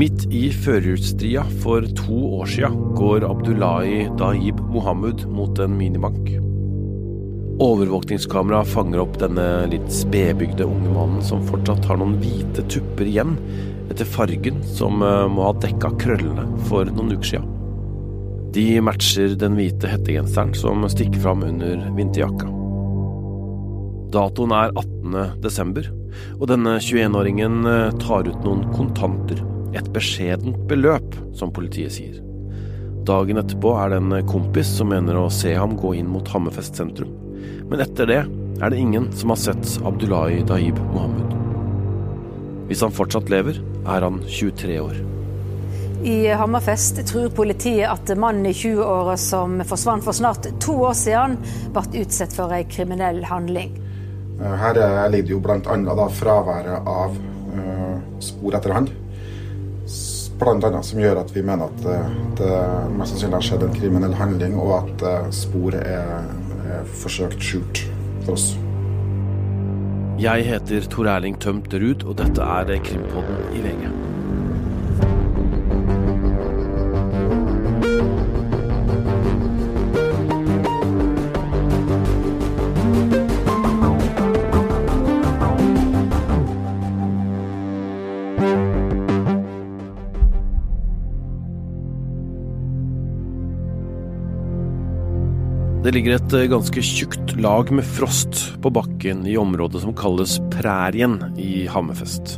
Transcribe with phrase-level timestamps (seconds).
[0.00, 6.30] Midt i førjulsstria for to år sia går Abdullahi Dahib Mohammed mot en minibank.
[7.60, 13.34] Overvåkningskamera fanger opp denne litt spedbygde unge mannen som fortsatt har noen hvite tupper igjen
[13.92, 17.42] etter fargen som eh, må ha dekka krøllene for noen uker sia.
[18.56, 22.48] De matcher den hvite hettegenseren som stikker fram under vinterjakka.
[24.16, 25.20] Datoen er 18.
[25.44, 25.92] desember,
[26.40, 29.44] og denne 21-åringen eh, tar ut noen kontanter
[29.76, 32.18] et beskjedent beløp, som politiet sier.
[33.08, 36.76] Dagen etterpå er det en kompis som mener å se ham gå inn mot Hammerfest
[36.78, 37.12] sentrum.
[37.70, 38.20] Men etter det
[38.60, 41.36] er det ingen som har sett Abdullahi Daib Mohammed.
[42.68, 43.56] Hvis han fortsatt lever,
[43.88, 45.00] er han 23 år.
[46.06, 51.36] I Hammerfest tror politiet at mannen i 20-åra som forsvant for snart to år siden,
[51.74, 53.74] ble utsatt for en kriminell handling.
[54.40, 54.76] Her
[55.12, 56.08] ligger det jo bl.a.
[56.16, 57.16] fraværet av
[57.52, 58.88] uh, spor etter han
[60.48, 61.98] annet som gjør at vi mener at det,
[62.40, 62.58] det
[62.96, 66.28] mest sannsynlig har skjedd en kriminell handling, og at eh, sporet er,
[66.64, 67.84] er forsøkt skjult
[68.24, 68.52] for oss.
[70.20, 74.09] Jeg heter Tor Erling Tømt Ruud, og dette er Krimpodden i VG.
[95.80, 100.34] Det ligger et eh, ganske tjukt lag med frost på bakken i området som kalles
[100.52, 102.34] Prærien i Hammerfest.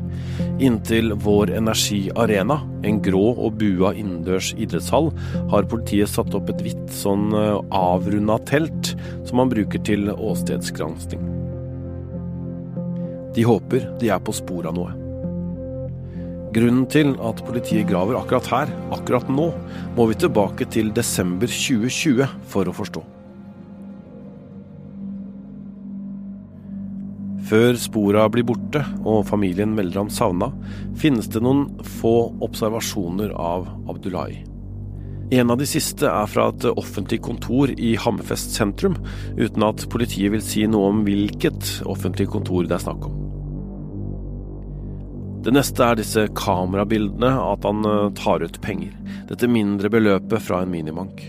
[0.62, 5.10] Inntil Vår Energi Arena, en grå og bua innendørs idrettshall,
[5.50, 8.92] har politiet satt opp et hvitt sånn eh, avrunda telt
[9.26, 11.24] som man bruker til åstedsgransking.
[13.34, 14.92] De håper de er på sporet av noe.
[16.54, 19.48] Grunnen til at politiet graver akkurat her, akkurat nå,
[19.98, 22.22] må vi tilbake til desember 2020
[22.54, 23.02] for å forstå.
[27.52, 30.46] Før spora blir borte og familien melder ham savna,
[30.96, 31.66] finnes det noen
[31.98, 34.38] få observasjoner av Abdullahi.
[35.36, 38.96] En av de siste er fra et offentlig kontor i Hammerfest sentrum,
[39.36, 43.20] uten at politiet vil si noe om hvilket offentlig kontor det er snakk om.
[45.44, 48.96] Det neste er disse kamerabildene, at han eh, tar ut penger.
[49.28, 51.20] Dette mindre beløpet fra en minibank.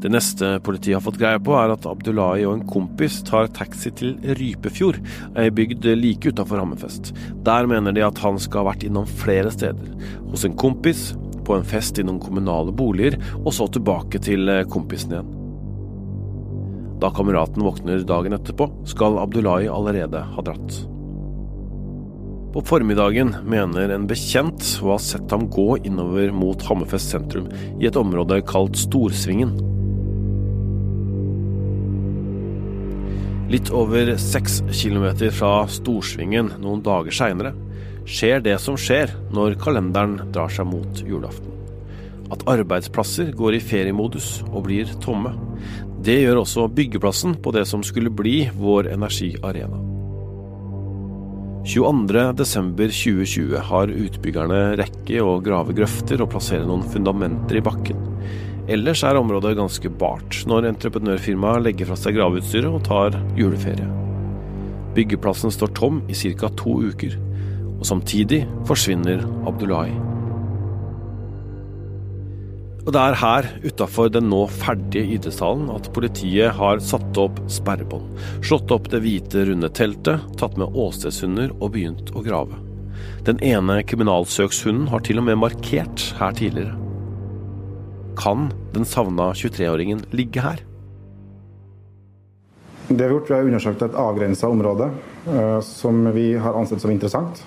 [0.00, 3.90] Det neste politiet har fått greie på, er at Abdullahi og en kompis tar taxi
[3.92, 4.96] til Rypefjord,
[5.36, 7.12] ei bygd like utafor Hammerfest.
[7.44, 9.90] Der mener de at han skal ha vært innom flere steder.
[10.30, 11.10] Hos en kompis,
[11.44, 15.34] på en fest i noen kommunale boliger, og så tilbake til eh, kompisen igjen.
[17.00, 20.80] Da kameraten våkner dagen etterpå, skal Abdullahi allerede ha dratt.
[22.54, 27.88] På formiddagen mener en bekjent å ha sett ham gå innover mot Hammerfest sentrum, i
[27.88, 29.52] et område kalt Storsvingen.
[33.50, 37.50] Litt over seks kilometer fra Storsvingen noen dager seinere
[38.06, 41.50] skjer det som skjer når kalenderen drar seg mot julaften.
[42.30, 45.34] At arbeidsplasser går i feriemodus og blir tomme.
[45.98, 49.82] Det gjør også byggeplassen på det som skulle bli vår energiarena.
[51.66, 58.09] 22.12.2020 har utbyggerne rekke å grave grøfter og plassere noen fundamenter i bakken.
[58.68, 63.88] Ellers er området ganske bart når entreprenørfirmaet legger fra seg graveutstyret og tar juleferie.
[64.94, 66.50] Byggeplassen står tom i ca.
[66.58, 67.16] to uker,
[67.78, 69.94] og samtidig forsvinner Abdullahi.
[72.80, 78.08] Og Det er her, utafor den nå ferdige idrettshallen, at politiet har satt opp sperrebånd.
[78.42, 82.56] Slått opp det hvite, runde teltet, tatt med åstedshunder og begynt å grave.
[83.28, 86.89] Den ene kriminalsøkshunden har til og med markert her tidligere.
[88.16, 90.64] Kan den savna 23-åringen ligge her?
[92.88, 94.88] Det vi har gjort, vi har undersøkt et avgrensa område
[95.28, 97.44] uh, som vi har ansett som interessant.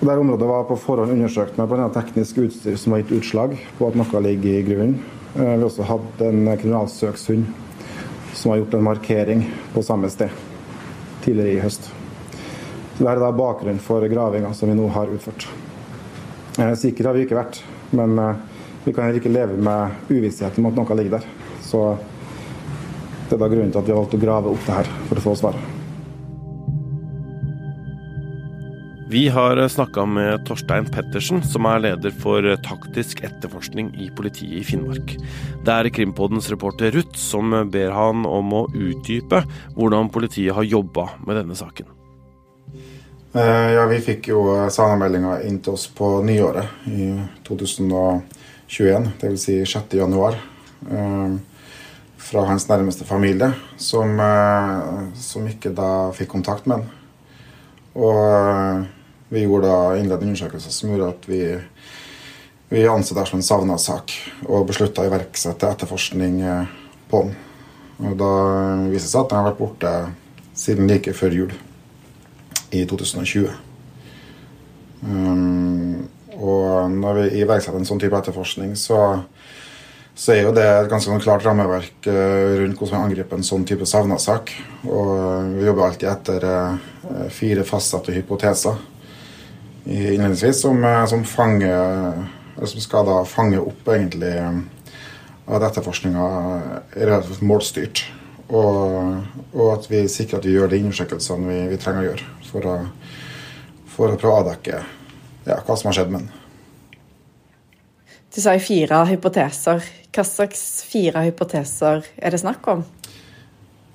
[0.00, 1.86] Det området var på forhånd undersøkt med bl.a.
[1.94, 4.98] teknisk utstyr som har gitt utslag på at noe ligger i grunnen.
[5.36, 7.46] Uh, vi har også hatt en kriminalsøkshund
[8.34, 10.34] som har gjort en markering på samme sted
[11.22, 11.86] tidligere i høst.
[11.86, 15.46] Så Dette er da bakgrunnen for gravinga som vi nå har utført.
[16.58, 17.62] Uh, Sikker har vi ikke vært,
[17.94, 18.18] men
[18.88, 21.26] vi kan heller ikke leve med uvissheten om at noe ligger der.
[21.60, 21.82] Så
[23.28, 25.20] det er da grunnen til at vi har valgt å grave opp det her, for
[25.20, 25.58] å få svar.
[29.08, 34.64] Vi har snakka med Torstein Pettersen, som er leder for taktisk etterforskning i politiet i
[34.64, 35.14] Finnmark.
[35.64, 39.44] Det er Krimpodens reporter Ruth som ber han om å utdype
[39.76, 41.88] hvordan politiet har jobba med denne saken.
[43.32, 47.12] Eh, ja, vi fikk jo savnameldinga inn til oss på nyåret i
[48.68, 49.44] 2021, dvs.
[49.44, 49.96] Si 6.
[49.98, 50.38] januar.
[50.90, 51.38] Eh,
[52.18, 54.18] fra hans nærmeste familie, som,
[55.16, 56.88] som ikke da fikk kontakt med han.
[57.96, 58.82] Og
[59.32, 61.40] vi gjorde da innledende undersøkelser som gjorde at vi,
[62.74, 64.12] vi anså det som en savna sak,
[64.44, 66.42] og beslutta å iverksette etterforskning
[67.08, 67.32] på han.
[67.98, 68.34] Og da
[68.90, 69.94] viser det seg at han har vært borte
[70.58, 71.56] siden like før jul
[72.74, 73.48] i 2020.
[75.02, 76.07] Um,
[76.38, 79.00] og når vi iverksetter en sånn type etterforskning, så,
[80.14, 83.46] så, er jo det et ganske sånn klart rammeverk uh, rundt hvordan vi angriper en
[83.46, 84.52] sånn type savna-sak.
[84.86, 88.78] Og vi jobber alltid etter uh, fire fastsatte hypoteser
[89.88, 92.22] innledningsvis som, uh, som, fanger,
[92.60, 94.36] som skal da fange opp egentlig
[95.48, 96.26] at etterforskninga
[96.92, 98.04] er relativt målstyrt.
[98.48, 99.18] Og,
[99.52, 102.68] og, at vi sikrer at vi gjør de undersøkelsene vi, vi trenger å gjøre for
[102.68, 102.76] å,
[103.92, 104.78] for å prøve å avdekke
[105.46, 106.44] ja, hva som har skjedd med den.
[108.34, 109.82] Du sa fire hypoteser.
[110.14, 112.84] Hva slags fire hypoteser er det snakk om?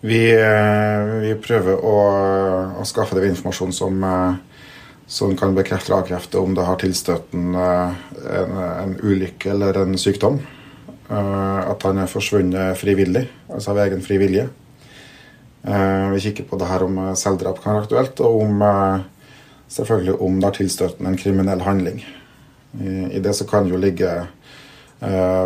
[0.04, 2.00] Vi, eh, vi prøver å,
[2.76, 4.66] å, skaffe det informasjon som, eh,
[5.08, 8.02] som kan bekrefte eller avkrefte om det har tilstøtt en, eh,
[8.42, 10.42] en, en ulykke eller en sykdom.
[11.14, 14.48] At han er forsvunnet frivillig, altså av egen fri vilje.
[15.62, 18.64] Vi kikker på det her om selvdrap kan være aktuelt, og om
[19.74, 22.04] selvfølgelig om det har tilstøtt en kriminell handling.
[22.84, 24.10] I det så kan jo ligge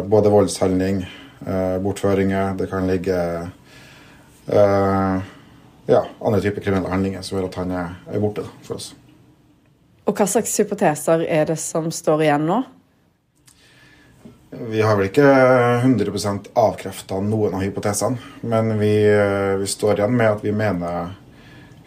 [0.07, 1.01] både voldshandling,
[1.83, 3.17] bortføringer Det kan ligge
[5.87, 8.93] ja, andre typer kriminelle handlinger som gjør at han er borte for oss.
[10.07, 12.61] Og Hva slags hypoteser er det som står igjen nå?
[14.49, 15.27] Vi har vel ikke
[15.83, 18.15] 100 avkrefta noen av hypotesene,
[18.47, 18.93] men vi,
[19.59, 21.11] vi, står igjen med at vi mener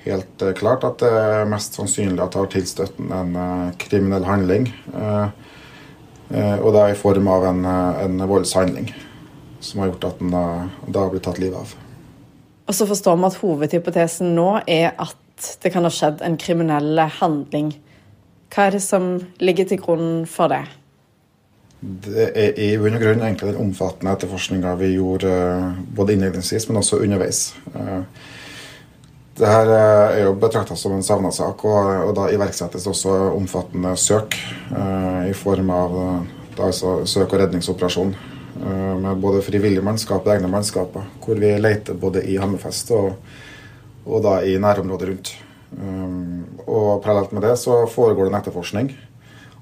[0.05, 4.27] helt eh, klart at det er mest sannsynlig at det har tilstøtt en eh, kriminell
[4.29, 4.71] handling.
[4.95, 5.29] Eh,
[6.31, 8.93] og det er i form av en, en voldshandling
[9.61, 11.73] som har gjort at den da har blitt tatt livet av.
[12.71, 17.03] Og så forstår vi at Hovedhypotesen nå er at det kan ha skjedd en kriminell
[17.19, 17.73] handling.
[18.55, 20.63] Hva er det som ligger til grunn for det?
[21.81, 25.35] Det er i bunn og grunn egentlig den omfattende etterforskninga vi gjorde
[25.97, 27.49] både innledningsvis, men også underveis.
[29.41, 32.87] Eh, det her eh, er jo betrakta som en savna sak, og, og, da iverksettes
[32.87, 34.37] også omfattende søk
[35.29, 35.97] i form av
[36.61, 38.15] altså søk- og redningsoperasjon
[39.01, 43.15] med både frivillig mannskap og egne mannskaper, hvor vi leter både i Hammerfest og,
[44.05, 45.31] og da i nærområdet rundt.
[46.67, 48.91] Og parallelt med det så foregår det en etterforskning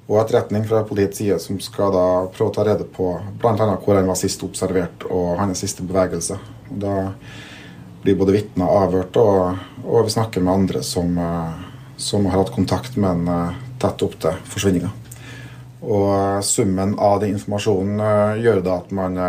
[0.08, 3.68] og etterretning fra politiets side som skal da prøve å ta rede på bl.a.
[3.84, 6.40] hvor han var sist observert og hans siste bevegelse.
[6.68, 7.12] Da
[8.08, 11.58] blir både vitner avhørt, og, og, vi snakker med andre som, eh,
[12.00, 14.88] som har hatt kontakt med han eh, tett opp til forsvinninga.
[15.84, 18.00] Og eh, summen av den informasjonen
[18.40, 19.22] gjør da at man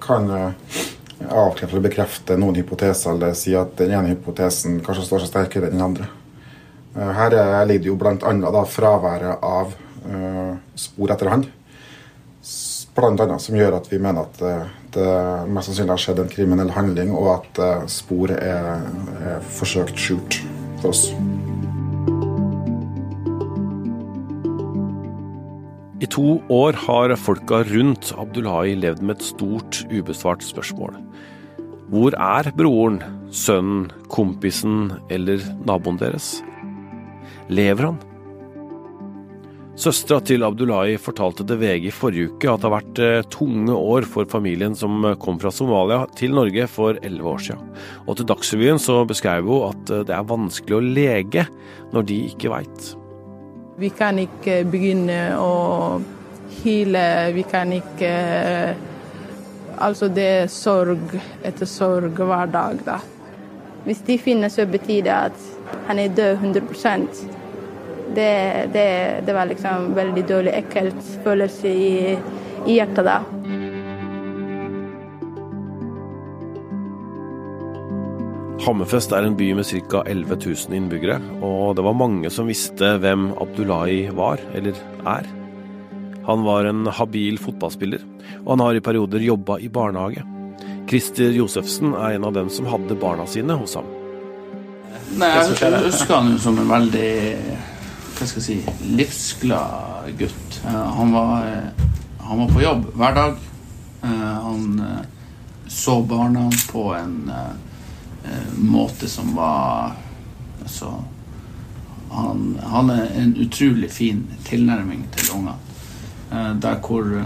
[0.00, 5.32] kan avkrefte eller bekrefte noen hypoteser, eller si at den ene hypotesen kanskje står seg
[5.32, 6.06] sterkere enn den andre.
[6.94, 7.34] Her
[7.66, 8.62] ligger det jo bl.a.
[8.70, 9.72] fraværet av
[10.78, 11.48] spor etter han.
[13.06, 15.10] Annet som gjør at vi mener at uh, det
[15.48, 18.82] mest sannsynlig har skjedd en kriminell handling, og at uh, sporet er,
[19.24, 20.40] er forsøkt skjult
[20.82, 21.06] for oss.
[26.00, 30.96] I to år har folka rundt Abdullahi levd med et stort ubesvart spørsmål.
[31.90, 33.00] Hvor er broren,
[33.34, 36.38] sønnen, kompisen eller naboen deres?
[37.50, 38.09] Lever han?
[39.80, 43.72] Søstera til Abdullahi fortalte til VG i forrige uke at det har vært eh, tunge
[43.72, 47.70] år for familien som kom fra Somalia til Norge for elleve år siden.
[48.04, 51.46] Og til Dagsrevyen så beskrev hun at eh, det er vanskelig å lege
[51.94, 52.92] når de ikke veit.
[53.80, 55.50] Vi kan ikke begynne å
[56.60, 58.14] hile, vi kan ikke
[59.80, 62.98] Altså, det er sorg etter sorg hver dag, da.
[63.86, 65.44] Hvis de finner, så betyr det at
[65.88, 67.39] han er død 100
[68.14, 68.30] det,
[68.74, 68.86] det,
[69.26, 72.16] det var liksom veldig dårlig, ekkelt følelse i,
[72.66, 73.20] i hjertet da.
[78.60, 80.02] Hammerfest er en by med ca.
[80.04, 84.76] 11 000 innbyggere, og det var mange som visste hvem Abdullahi var, eller
[85.08, 85.30] er.
[86.26, 88.04] Han var en habil fotballspiller,
[88.42, 90.26] og han har i perioder jobba i barnehage.
[90.90, 93.88] Christer Josefsen er en av dem som hadde barna sine hos ham.
[95.18, 97.10] Nei, Jeg husker han som en veldig
[98.20, 100.58] hva skal jeg si, livsglad gutt.
[100.68, 101.86] Eh, han var, eh,
[102.20, 103.38] han var på jobb hver dag.
[104.02, 104.82] Eh, han
[105.70, 107.30] så barna på en
[108.58, 109.92] måte som var
[110.62, 110.90] altså,
[112.10, 115.56] han, er en utrolig fin tilnærming til ungene.
[116.32, 117.24] Eh, der hvor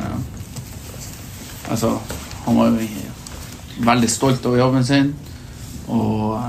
[1.70, 1.98] Altså,
[2.44, 2.86] han var jo
[3.80, 5.14] veldig stolt over jobben sin.
[5.88, 6.42] Og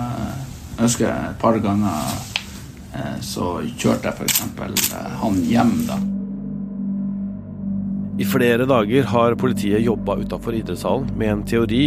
[0.78, 2.35] jeg husker et par ganger
[3.24, 4.92] så kjørte jeg f.eks.
[5.22, 6.02] han hjem, da.
[8.16, 11.82] I flere dager har politiet jobba utafor idrettshallen med en teori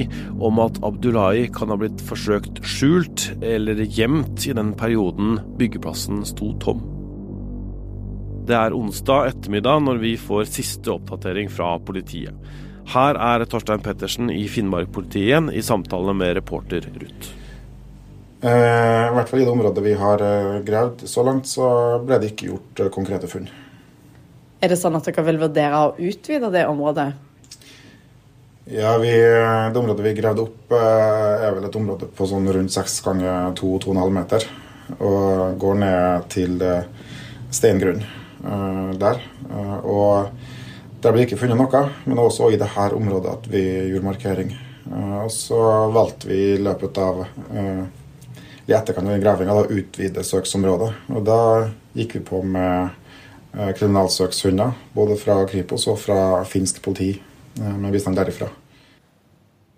[0.44, 6.50] om at Abdullahi kan ha blitt forsøkt skjult eller gjemt i den perioden byggeplassen sto
[6.60, 6.84] tom.
[8.48, 12.36] Det er onsdag ettermiddag når vi får siste oppdatering fra politiet.
[12.92, 17.37] Her er Torstein Pettersen i Finnmark-politiet i samtale med reporter Ruth.
[18.40, 22.20] Eh, I hvert fall i det området vi har eh, gravd så langt, så ble
[22.22, 23.48] det ikke gjort eh, konkrete funn.
[24.62, 27.08] Er det sånn at dere vil vurdere å utvide det området?
[28.70, 32.98] Ja, vi, Det området vi gravde opp, er vel et område på sånn rundt 6
[33.06, 34.44] ganger 2-2,5 meter.
[34.98, 36.58] Og går ned til
[37.54, 38.02] steingrunn
[39.00, 39.22] der.
[39.88, 40.28] Og
[41.00, 44.52] der ble ikke funnet noe, men også i dette området at vi gjorde markering.
[45.22, 45.62] Og så
[45.94, 47.24] valgte vi i løpet av
[48.68, 50.92] i etterkant av gravinga da utvide søksområdet.
[51.16, 51.40] Og da
[51.96, 52.96] gikk vi på med
[53.56, 57.22] Eh, kriminalsøkshunder, både fra Kripos og fra finsk politi,
[57.60, 58.46] eh, med bistand derifra.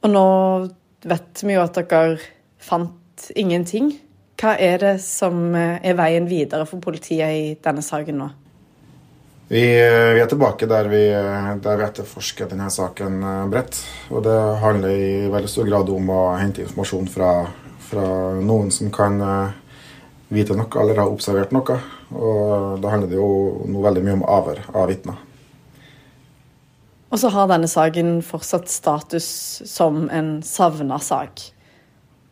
[0.03, 0.25] Og nå
[1.07, 2.19] vet vi jo at dere
[2.59, 3.93] fant ingenting.
[4.41, 8.29] Hva er det som eh, er veien videre for politiet i denne saken nå?
[9.51, 11.07] Vi, vi er tilbake der vi,
[11.63, 13.17] der vi, etterforsker denne saken
[13.51, 13.81] bredt.
[14.11, 17.33] Og det handler i veldig stor grad om å hente informasjon fra,
[17.91, 18.07] fra
[18.41, 19.19] noen som kan
[20.31, 21.81] vite noe eller har observert noe.
[22.15, 23.31] Og da handler det jo
[23.67, 25.19] noe veldig mye om avhør av vitner.
[27.11, 29.27] Og så har denne saken fortsatt status
[29.67, 31.43] som en savna sak.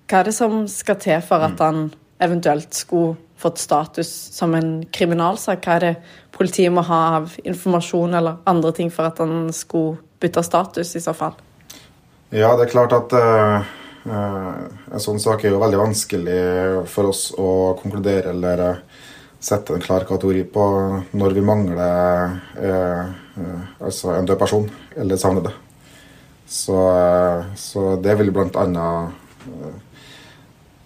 [0.09, 1.89] Hva er det som skal til for at han
[2.23, 5.67] eventuelt skulle fått status som en kriminalsak?
[5.67, 5.95] Hva er det
[6.35, 11.03] politiet må ha av informasjon eller andre ting for at han skulle bytte status, i
[11.03, 11.35] så fall?
[12.31, 13.67] Ja, det er klart at uh,
[14.09, 16.41] en sånn sak er jo veldig vanskelig
[16.91, 17.51] for oss å
[17.81, 19.05] konkludere eller uh,
[19.41, 20.65] sette en klar kategori på
[21.11, 23.03] når vi mangler eh,
[23.39, 25.53] eh, altså en død person eller savnede.
[26.47, 28.89] Så, eh, så det vil bl.a.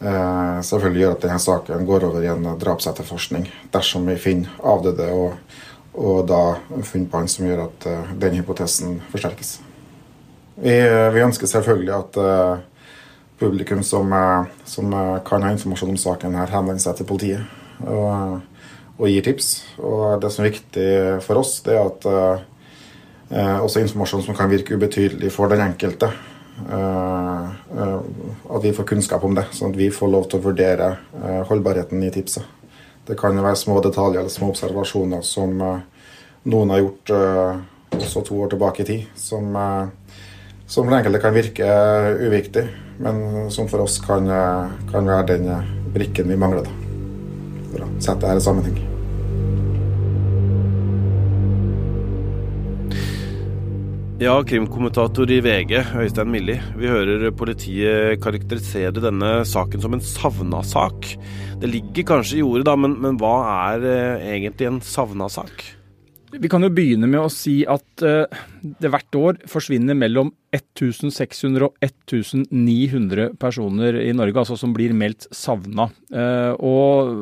[0.03, 5.07] Eh, selvfølgelig gjøre at denne saken går over i en drapsetterforskning dersom vi finner avdøde
[5.15, 5.37] og,
[5.95, 6.43] og da
[6.83, 9.61] funn på han som gjør at eh, den hypotesen forsterkes.
[10.63, 10.75] Vi,
[11.15, 12.59] vi ønsker selvfølgelig at uh,
[13.43, 14.95] publikum som, uh, som
[15.27, 18.41] kan ha informasjon om saken, her henvender seg til politiet og,
[18.97, 19.53] og, gir tips.
[19.83, 20.89] Og det som er viktig
[21.27, 22.09] for oss, det er at
[23.33, 26.11] eh, også informasjon som kan virke ubetydelig for den enkelte,
[26.63, 27.47] eh,
[27.79, 27.99] eh,
[28.57, 30.91] at vi får kunnskap om det, sånn at vi får lov til å vurdere
[31.23, 32.45] eh, holdbarheten i tipset.
[33.07, 35.81] Det kan være små detaljer eller små observasjoner som eh,
[36.53, 37.57] noen har gjort eh,
[37.99, 39.53] også to år tilbake i tid, som,
[40.65, 41.67] som for enkelte kan virke
[42.25, 42.63] uviktig,
[43.03, 44.31] men som for oss kan,
[44.93, 45.51] kan være den
[45.93, 46.65] brikken vi mangler.
[46.69, 46.83] da
[47.73, 48.81] for å sette dette i sammenheng.
[54.23, 56.55] Ja, krimkommentator i VG, Øystein Milli.
[56.79, 61.09] Vi hører politiet karakterisere denne saken som en savna sak.
[61.59, 63.35] Det ligger kanskje i ordet, da, men, men hva
[63.73, 65.65] er eh, egentlig en savna sak?
[66.33, 68.25] Vi kan jo begynne med å si at uh,
[68.63, 75.29] det hvert år forsvinner mellom 1600 og 1900 personer i Norge, altså som blir meldt
[75.37, 75.91] savna.
[76.09, 77.13] Uh, og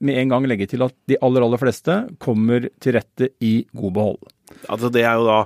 [0.00, 3.94] med en gang legge til at de aller, aller fleste kommer til rette i god
[3.94, 4.34] behold.
[4.72, 5.38] Altså Det er jo da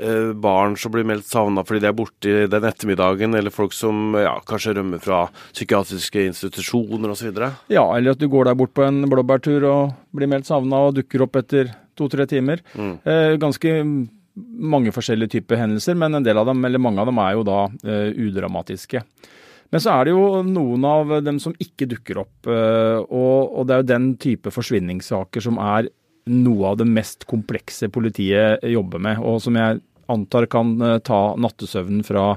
[0.00, 4.16] eh, barn som blir meldt savna fordi de er borte den ettermiddagen, eller folk som
[4.16, 7.42] ja, kanskje rømmer fra psykiatriske institusjoner osv.?
[7.72, 10.96] Ja, eller at du går der bort på en blåbærtur og blir meldt savna og
[10.96, 12.62] dukker opp etter to-tre timer.
[12.76, 12.94] Mm.
[13.42, 13.72] Ganske
[14.36, 17.44] mange forskjellige typer hendelser, men en del av dem, eller mange av dem er jo
[17.46, 19.02] da eh, udramatiske.
[19.72, 22.48] Men så er det jo noen av dem som ikke dukker opp.
[22.50, 25.90] Eh, og, det er jo den type forsvinningssaker som er
[26.30, 30.74] noe av det mest komplekse politiet jobber med, og som jeg antar kan
[31.06, 32.34] ta nattesøvnen fra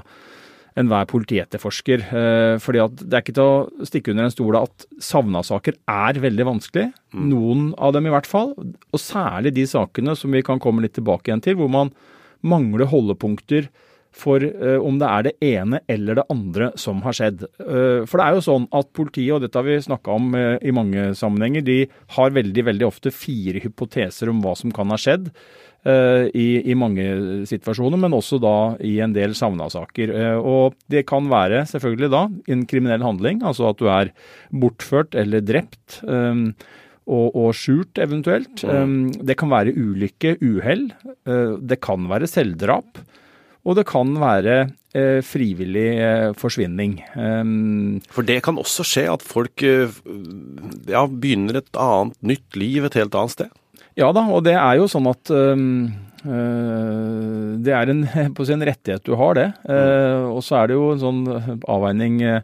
[0.80, 2.06] enhver politietterforsker.
[2.10, 6.22] Eh, fordi at det er ikke til å stikke under en stol at savna-saker er
[6.22, 6.88] veldig vanskelig.
[7.14, 7.28] Mm.
[7.32, 8.54] Noen av dem i hvert fall.
[8.58, 11.94] Og særlig de sakene som vi kan komme litt tilbake igjen til, hvor man
[12.40, 13.68] mangler holdepunkter
[14.16, 17.44] for uh, om det er det ene eller det andre som har skjedd.
[17.62, 20.72] Uh, for det er jo sånn at politiet, og dette har vi snakka om i
[20.74, 21.76] mange sammenhenger, de
[22.16, 25.30] har veldig, veldig ofte fire hypoteser om hva som kan ha skjedd.
[25.80, 27.04] I, I, mange
[27.48, 30.12] situasjoner, men også da i en del savna-saker.
[30.36, 32.20] Og det kan være selvfølgelig da
[32.52, 34.10] en kriminell handling, altså at du er
[34.52, 36.02] bortført eller drept.
[37.10, 38.64] og, og skjult, eventuelt.
[38.64, 40.90] Um, det kan være ulykke, uhell.
[41.26, 43.00] Uh, det kan være selvdrap.
[43.64, 44.60] Og det kan være
[45.22, 46.96] frivillig forsvinning.
[47.14, 52.96] Um, For det kan også skje at folk ja, begynner et annet nytt liv et
[52.98, 53.52] helt annet sted?
[53.98, 59.14] Ja da, og det er jo sånn at um, det er en, en, rettighet du
[59.16, 59.48] har, det.
[60.30, 61.22] Og så er det jo en sånn
[61.64, 62.42] avveining uh,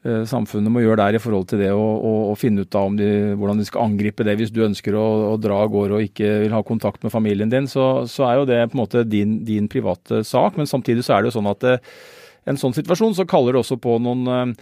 [0.00, 3.66] samfunnet må gjøre der i forhold til det å finne ut av de, hvordan de
[3.68, 4.38] skal angripe det.
[4.40, 7.52] Hvis du ønsker å, å, dra av gårde og ikke vil ha kontakt med familien
[7.52, 10.56] din, så, så er jo det på en måte din, din, private sak.
[10.56, 11.82] Men samtidig så er det jo sånn at eh,
[12.48, 14.54] en sånn situasjon så kaller det også på noen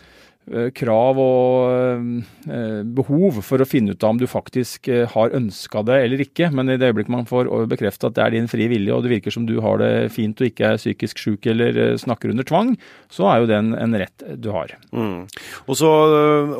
[0.74, 5.82] krav og eh, behov for å finne ut av om du faktisk eh, har ønska
[5.86, 6.50] det eller ikke.
[6.54, 9.12] Men i det øyeblikk man får bekrefte at det er din frie vilje, og det
[9.12, 12.74] virker som du har det fint og ikke er psykisk syk eller snakker under tvang,
[13.12, 14.74] så er jo det en, rett du har.
[14.94, 15.26] Mm.
[15.66, 15.88] Og så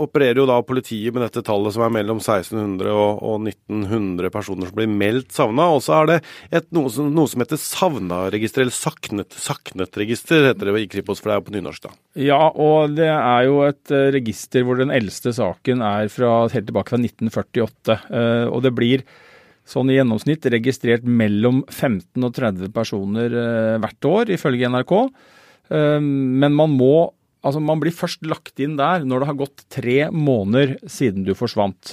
[0.00, 4.71] opererer jo da politiet med dette tallet som er mellom 1600 og, og 1900 personer
[4.71, 5.68] som blir meldt savna.
[5.75, 6.18] Og så er det
[6.50, 11.30] et, noe, som, noe som heter savna-register, eller saknet, saknet-register, heter det i Kripos, for
[11.30, 11.95] det er jo på nynorsk, da.
[12.18, 16.49] Ja, og det er jo et et eh, register hvor den eldste saken er fra,
[16.52, 17.99] helt tilbake fra 1948.
[18.11, 19.04] Eh, og det blir
[19.68, 24.99] sånn i gjennomsnitt registrert mellom 15 og 30 personer eh, hvert år, ifølge NRK.
[25.68, 27.12] Men man må
[27.47, 31.30] Altså, man blir først lagt inn der når det har gått tre måneder siden du
[31.38, 31.92] forsvant.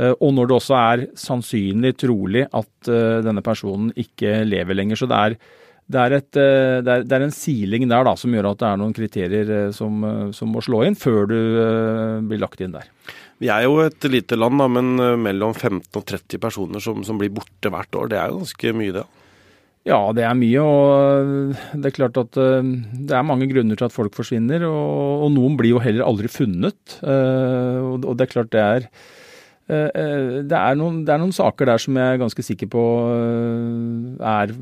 [0.00, 2.88] Og når det også er sannsynlig, trolig, at
[3.26, 5.02] denne personen ikke lever lenger.
[5.02, 5.36] Så det er
[5.90, 8.60] det er, et, eh, det, er, det er, en siling der da, som gjør at
[8.62, 11.38] det er noen kriterier eh, som, eh, som, må slå inn før du
[12.30, 12.86] blir lagt inn der.
[13.40, 17.18] Vi er jo et lite land, da, men mellom 15 og 30 personer som, som
[17.18, 18.10] blir borte hvert år.
[18.12, 19.06] Det er jo ganske mye, det.
[19.88, 20.60] Ja, det er mye.
[20.60, 24.66] Og det er klart at det er mange grunner til at folk forsvinner.
[24.68, 26.98] Og, og noen blir jo heller aldri funnet.
[27.00, 28.90] Og det er klart det er
[29.70, 34.24] det er, noen, det er, noen, saker der som jeg er ganske sikker på eh,
[34.26, 34.54] er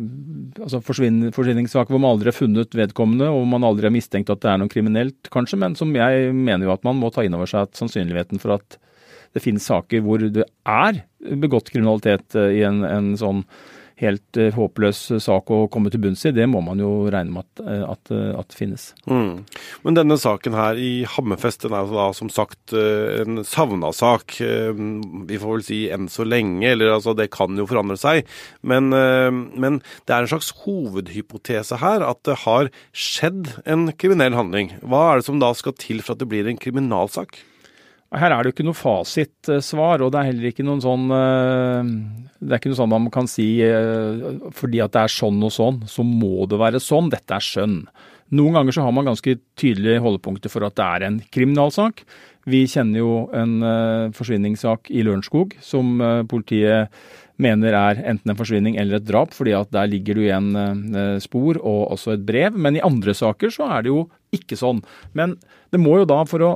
[0.64, 4.50] altså forsvinningssaker hvor man aldri har funnet vedkommende, og man aldri har mistenkt at det
[4.52, 7.48] er noe kriminelt, kanskje, men som jeg mener jo at man må ta inn over
[7.48, 8.78] seg at sannsynligheten for at
[9.36, 11.02] det finnes saker hvor det er
[11.40, 13.44] begått kriminalitet i en, en sånn
[13.98, 16.32] helt uh, håpløs sak å komme til bunns i.
[16.34, 18.90] Det må man jo regne med at, eh, at, eh, at finnes.
[19.10, 19.44] Mm.
[19.84, 24.36] Men denne saken her i Hammerfest den er da som sagt en savna sak.
[24.38, 28.28] Vi får vel si enn så lenge, eller altså det kan jo forandre seg.
[28.62, 34.74] Men, men det er en slags hovedhypotese her at det har skjedd en kriminell handling.
[34.82, 37.40] Hva er det som da skal til for at det blir en kriminalsak?
[38.08, 41.90] Her er det jo ikke noe fasitsvar, og det er heller ikke noen sånn eh,
[42.40, 44.22] Det er ikke noe sånn man kan si eh,
[44.56, 47.10] fordi at det er sånn og sånn, så må det være sånn.
[47.12, 47.82] Dette er skjønn.
[48.38, 52.02] Noen ganger så har man ganske tydelige holdepunkter for at det er en kriminalsak.
[52.48, 56.92] Vi kjenner jo en uh, forsvinningssak i Lørenskog som politiet
[57.40, 61.60] mener er enten en forsvinning eller et drap, fordi at der ligger det igjen spor
[61.60, 62.56] og også et brev.
[62.56, 64.80] Men i andre saker så er det jo ikke sånn.
[65.16, 65.36] Men
[65.72, 66.52] det må jo da, for å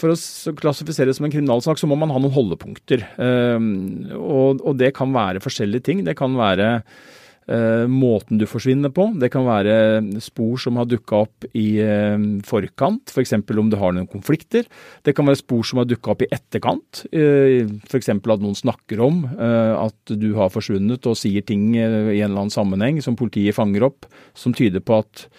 [0.00, 3.04] for å klassifisere det som en kriminalsak, så må man ha noen holdepunkter.
[3.22, 3.70] Ehm,
[4.16, 6.02] og, det kan være forskjellige ting.
[6.04, 9.08] Det kan være uh, måten du forsvinner på.
[9.16, 13.34] Det kan være spor som har dukka opp i uh, forkant, f.eks.
[13.48, 14.68] For om du har noen konflikter.
[15.06, 17.06] Det kan være spor som har dukka opp i etterkant.
[17.08, 18.12] Uh, f.eks.
[18.12, 22.42] at noen snakker om uh, at du har forsvunnet og sier ting i en eller
[22.42, 25.30] annen sammenheng som politiet fanger opp, som tyder på at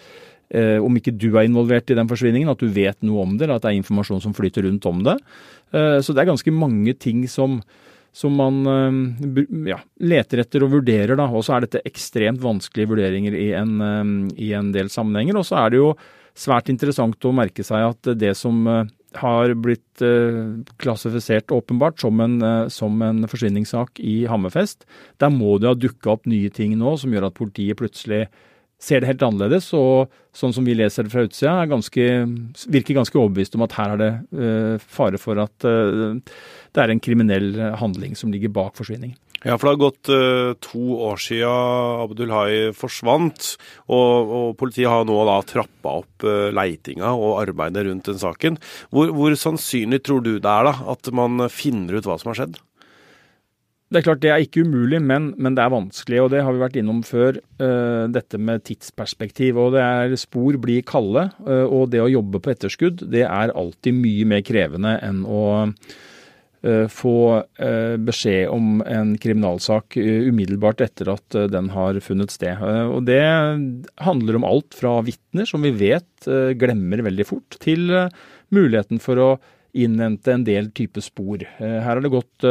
[0.53, 3.47] eh, om ikke du er involvert i den forsvinningen, at du vet noe om det,
[3.47, 5.17] eller at det er informasjon som flyter rundt om det.
[5.73, 7.59] Eh, så det er ganske mange ting som,
[8.15, 11.19] som man eh, ja, leter etter og vurderer.
[11.27, 14.13] Og så er dette ekstremt vanskelige vurderinger i en, eh,
[14.49, 15.39] i en del sammenhenger.
[15.39, 15.91] Og så er det jo
[16.37, 18.85] svært interessant å merke seg at det som eh,
[19.17, 20.01] har blitt
[20.77, 22.35] klassifisert åpenbart som en,
[22.69, 24.83] som en forsvinningssak i Hammerfest.
[25.17, 28.27] Der må det ha dukka opp nye ting nå som gjør at politiet plutselig
[28.77, 32.07] ser det helt annerledes, og sånn som vi leser det fra utsida, ganske,
[32.69, 36.93] virker ganske overbevist om at her er det uh, fare for at uh, det er
[36.93, 39.17] en kriminell handling som ligger bak forsvinningen.
[39.45, 43.55] Ja, for det har gått uh, to år siden Abdulhai forsvant,
[43.89, 48.61] og, og, politiet har nå da trappa opp leitinga og arbeidet rundt den saken.
[48.93, 52.43] Hvor, hvor sannsynlig tror du det er da, at man finner ut hva som har
[52.43, 52.61] skjedd?
[53.87, 56.19] Det er klart det er ikke umulig, men, men, det er vanskelig.
[56.19, 57.39] og Det har vi vært innom før.
[57.61, 59.59] Uh, dette med tidsperspektiv.
[59.63, 61.29] og det er Spor blir kalde.
[61.47, 65.45] Uh, og det å jobbe på etterskudd det er alltid mye mer krevende enn å
[65.71, 67.15] uh, få
[68.03, 72.59] beskjed om en kriminalsak umiddelbart etter at den har funnet sted.
[72.59, 73.21] og Det
[74.03, 76.27] handler om alt fra vitner, som vi vet
[76.59, 77.93] glemmer veldig fort, til
[78.51, 79.29] muligheten for å
[79.77, 81.45] innhente en del type spor.
[81.61, 82.49] Her har det gått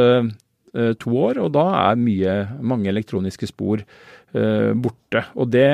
[1.01, 3.81] to år, og da er mye, mange elektroniske spor
[4.33, 5.21] borte.
[5.39, 5.67] Og det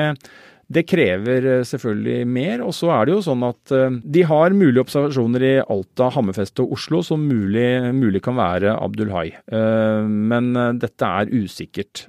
[0.72, 2.64] det krever eh, selvfølgelig mer.
[2.64, 6.62] Og så er det jo sånn at eh, de har mulige observasjoner i Alta, Hammerfest
[6.64, 9.28] og Oslo som mulig, mulig kan være Abdulhai.
[9.34, 12.06] Eh, men dette er usikkert.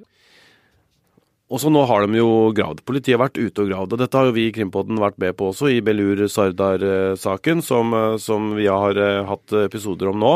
[1.53, 2.81] Og så nå har de jo gravd.
[2.89, 3.93] Politiet har vært ute og gravd.
[3.93, 7.93] og Dette har jo vi i Krimpodden vært med på også, i Belur Sardar-saken, som,
[8.17, 8.97] som, vi har
[9.29, 10.31] hatt episoder om nå.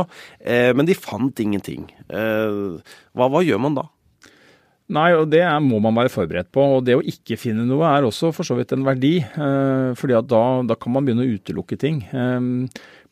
[0.46, 1.88] Men de fant ingenting.
[2.06, 3.88] Hva, hva gjør man da?
[4.90, 6.64] Nei, og det må man være forberedt på.
[6.78, 9.20] Og det å ikke finne noe er også for så vidt en verdi.
[9.22, 12.02] Eh, fordi at da, da kan man begynne å utelukke ting.
[12.10, 12.40] Eh,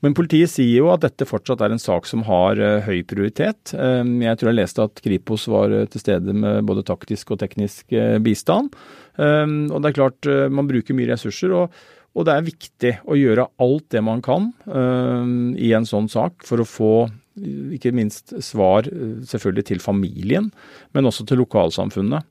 [0.06, 3.74] men politiet sier jo at dette fortsatt er en sak som har eh, høy prioritet.
[3.74, 8.74] Jeg tror jeg leste at Kripos var til stede med både taktisk og teknisk bistand.
[9.18, 11.54] Og det er klart, man bruker mye ressurser.
[11.54, 14.48] og og det er viktig å gjøre alt det man kan
[15.54, 16.94] i en sånn sak for å få
[17.76, 20.52] ikke minst svar eh, selvfølgelig til familien,
[20.94, 22.26] men også til lokalsamfunnet.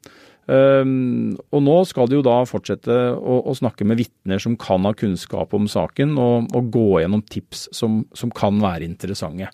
[0.47, 4.87] Um, og nå skal de jo da fortsette å, å snakke med vitner som kan
[4.87, 9.51] ha kunnskap om saken, og, og gå gjennom tips som, som, kan være interessante.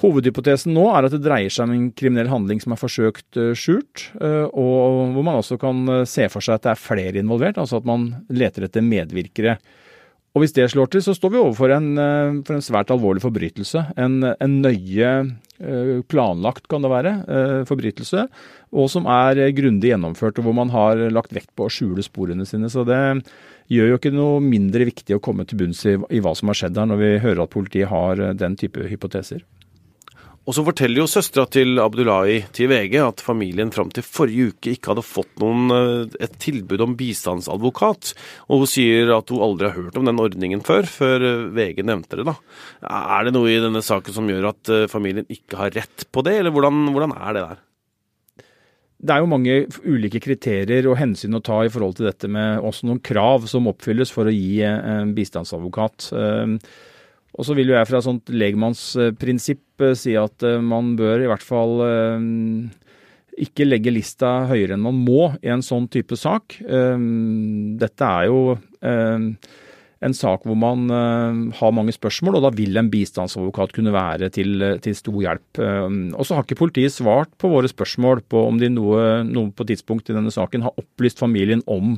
[0.00, 3.52] Hovedhypotesen nå er at det dreier seg om en kriminell handling som er forsøkt uh,
[3.54, 7.60] skjult, uh, og hvor man også kan se for seg at det er flere involvert,
[7.60, 9.60] altså at man leter etter medvirkere.
[10.30, 13.22] Og hvis det slår til, så står vi overfor en, eh, for en svært alvorlig
[13.24, 13.82] forbrytelse.
[13.98, 15.10] En, en, nøye
[15.58, 18.28] eh, planlagt, kan det være, eh, forbrytelse.
[18.70, 22.46] Og som er grundig gjennomført, og hvor man har lagt vekt på å skjule sporene
[22.46, 22.70] sine.
[22.70, 23.00] Så det
[23.74, 26.62] gjør jo ikke noe mindre viktig å komme til bunns i, i hva som har
[26.62, 29.42] skjedd her, når vi hører at politiet har den type hypoteser.
[30.48, 34.72] Og så forteller jo søstera til Abdullahi til VG at familien fram til forrige uke
[34.72, 38.14] ikke hadde fått noen, eh, et tilbud om bistandsadvokat.
[38.48, 41.84] Og hun sier at hun aldri har hørt om den ordningen før, før eh, VG
[41.84, 42.26] nevnte det.
[42.30, 42.38] da.
[42.88, 46.24] Er det noe i denne saken som gjør at eh, familien ikke har rett på
[46.24, 47.64] det, eller hvordan, hvordan er det der?
[49.00, 52.64] Det er jo mange ulike kriterier og hensyn å ta i forhold til dette med
[52.64, 56.10] også noen krav som oppfylles for å gi en bistandsadvokat.
[57.40, 61.30] Og så vil jo jeg fra sånt legmannsprinsipp eh, si at eh, man bør i
[61.30, 62.26] hvert fall eh,
[63.40, 66.58] ikke legge lista høyere enn man må i en sånn type sak.
[66.60, 70.90] Dette er jo en sak hvor man
[71.56, 75.62] har mange spørsmål, og da vil en bistandsadvokat kunne være til, til stor hjelp.
[75.62, 79.70] Og så har ikke politiet svart på våre spørsmål på om de noe, noe på
[79.70, 81.94] tidspunkt i denne saken har opplyst familien om,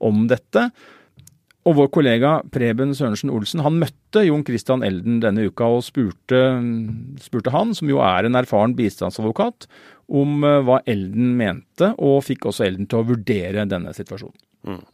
[0.00, 0.70] om dette.
[1.66, 6.42] Og vår kollega Preben Sørensen Olsen han møtte Jon Christian Elden denne uka og spurte,
[7.22, 9.66] spurte han, som jo er en erfaren bistandsadvokat,
[10.06, 14.38] om eh, hva Elden mente, og fikk også Elden til å vurdere denne situasjonen.
[14.70, 14.84] Mm.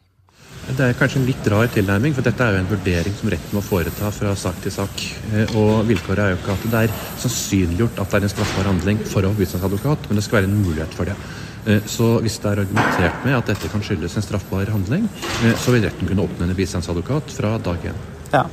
[0.62, 3.56] Det er kanskje en litt rar tilnærming, for dette er jo en vurdering som retten
[3.56, 5.06] må foreta fra sak til sak.
[5.34, 8.70] Eh, og vilkåret er jo ikke at det er sannsynliggjort at det er en straffbar
[8.70, 11.18] handling for å bistandsadvokat, men det skal være en mulighet for det.
[11.66, 15.06] Eh, så hvis det er argumentert med at dette kan skyldes en straffbar handling,
[15.44, 18.00] eh, så vil retten kunne oppnevne bistandsadvokat fra dag én.
[18.32, 18.46] Ja.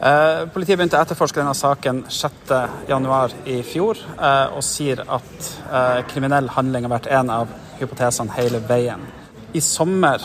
[0.00, 3.98] Eh, politiet begynte å etterforske denne saken 6.1 i fjor
[4.56, 5.50] og sier at
[6.08, 9.00] kriminell handling har vært en av hypotesene hele veien.
[9.52, 10.22] I sommer,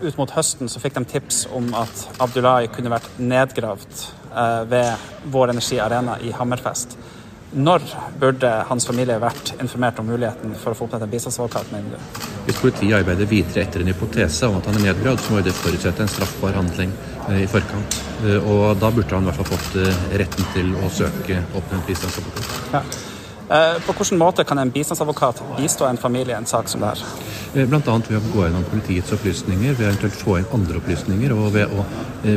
[0.00, 4.04] ut mot høsten, så fikk de tips om at Abdullahi kunne vært nedgravd
[4.70, 6.96] ved Vår Energi Arena i Hammerfest.
[7.50, 7.82] Når
[8.20, 11.72] burde hans familie vært informert om muligheten for å få oppnevnt en bistandsadvokat?
[12.46, 15.56] Hvis politiet arbeider videre etter en hypotese om at han er nedgravd, så må det
[15.58, 16.94] forutsette en straffbar handling
[17.26, 18.00] eh, i forkant.
[18.22, 21.90] Eh, og da burde han i hvert fall fått eh, retten til å søke oppnevnt
[21.90, 22.52] bistandsadvokat.
[22.76, 22.84] Ja.
[23.50, 27.66] På hvilken måte kan en bistandsadvokat bistå en familie i en sak som det her?
[27.66, 27.80] Bl.a.
[27.82, 31.82] ved å gå gjennom politiets opplysninger, ved eventuelt få inn andre opplysninger, og ved å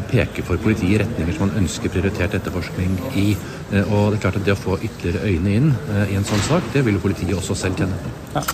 [0.10, 3.28] peke for politiet i retninger som man ønsker prioritert etterforskning i.
[3.73, 6.26] Eh, og det er klart at det å få ytterligere øyne inn eh, i en
[6.28, 8.13] sånn sak, det vil jo politiet også selv kjenne på.
[8.39, 8.45] Ja.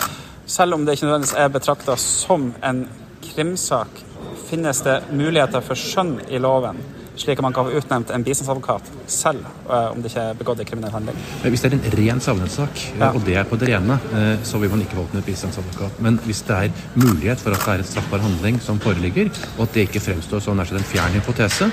[0.49, 2.85] Selv om det ikke nødvendigvis er betrakta som en
[3.23, 4.03] krimsak,
[4.49, 6.79] finnes det muligheter for skjønn i loven
[7.19, 10.63] slik at man kan få utnevnt en bistandsadvokat selv uh, om det ikke er begått
[10.63, 11.19] en kriminell handling.
[11.43, 13.11] Hvis det er en ren savnetsak, ja.
[13.13, 13.99] og det er på det rene,
[14.47, 16.01] så vil man ikke få en bistandsadvokat.
[16.03, 19.65] Men hvis det er mulighet for at det er en straffbar handling som foreligger, og
[19.67, 21.69] at det ikke fremstår som en fjern hypotese,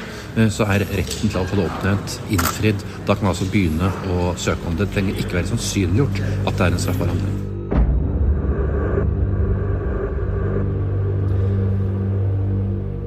[0.52, 2.86] så er retten til å få det oppnevnt innfridd.
[3.06, 4.86] Da kan man altså begynne å søke om det.
[4.86, 7.55] Det trenger ikke være sannsynliggjort at det er en straffbar handling.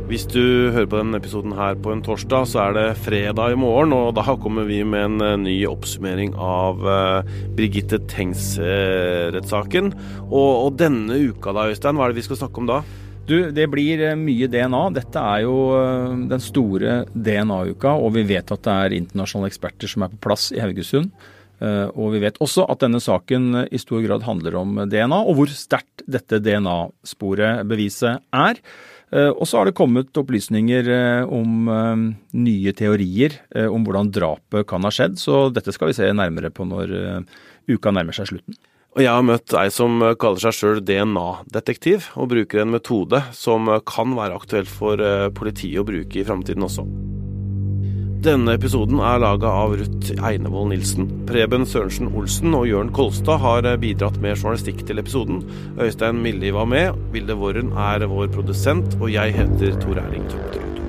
[0.09, 3.59] Hvis du hører på denne episoden her på en torsdag, så er det fredag i
[3.61, 9.91] morgen, og da kommer vi med en eh, ny oppsummering av Brigitte Birgitte Tengs-rettssaken.
[9.93, 12.79] Uh, og, og, denne uka da, Øystein, hva er det vi skal snakke om da?
[13.29, 14.81] Du, Det blir eh, mye DNA.
[14.97, 15.55] Dette er jo
[16.33, 20.49] den store DNA-uka, og vi vet at det er internasjonale eksperter som er på plass
[20.57, 21.13] i Haugesund.
[21.59, 25.49] Og vi vet også at denne saken i stor grad handler om DNA, og hvor
[25.51, 28.61] sterkt dette DNA-sporet beviset er.
[29.09, 30.89] Og så har det kommet opplysninger
[31.25, 31.69] om
[32.37, 36.67] nye teorier om hvordan drapet kan ha skjedd, så dette skal vi se nærmere på
[36.69, 36.93] når
[37.69, 38.59] uka nærmer seg slutten.
[38.97, 43.69] Og jeg har møtt ei som kaller seg sjøl DNA-detektiv, og bruker en metode som
[43.89, 45.01] kan være aktuelt for
[45.37, 46.85] politiet å bruke i framtiden også.
[48.19, 51.05] Denne episoden er laga av Ruth Einevold Nilsen.
[51.29, 55.39] Preben Sørensen Olsen og Jørn Kolstad har bidratt med journalistikk til episoden.
[55.79, 60.88] Øystein Milli var med, Vilde Worren er vår produsent, og jeg heter Tor Erling Tømterud.